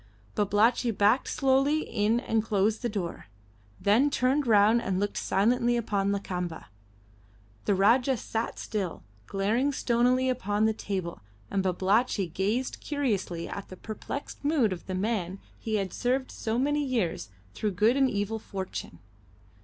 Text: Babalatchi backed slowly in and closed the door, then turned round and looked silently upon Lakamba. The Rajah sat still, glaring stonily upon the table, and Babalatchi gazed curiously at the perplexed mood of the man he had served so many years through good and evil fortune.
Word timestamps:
Babalatchi 0.33 0.89
backed 0.89 1.27
slowly 1.29 1.81
in 1.81 2.19
and 2.19 2.43
closed 2.43 2.81
the 2.81 2.89
door, 2.89 3.27
then 3.79 4.09
turned 4.09 4.47
round 4.47 4.81
and 4.81 4.99
looked 4.99 5.15
silently 5.15 5.77
upon 5.77 6.11
Lakamba. 6.11 6.69
The 7.65 7.75
Rajah 7.75 8.17
sat 8.17 8.57
still, 8.57 9.03
glaring 9.27 9.71
stonily 9.71 10.27
upon 10.27 10.65
the 10.65 10.73
table, 10.73 11.21
and 11.51 11.61
Babalatchi 11.61 12.25
gazed 12.33 12.79
curiously 12.79 13.47
at 13.47 13.67
the 13.67 13.77
perplexed 13.77 14.43
mood 14.43 14.73
of 14.73 14.87
the 14.87 14.95
man 14.95 15.37
he 15.59 15.75
had 15.75 15.93
served 15.93 16.31
so 16.31 16.57
many 16.57 16.83
years 16.83 17.29
through 17.53 17.73
good 17.73 17.95
and 17.95 18.09
evil 18.09 18.39
fortune. 18.39 18.97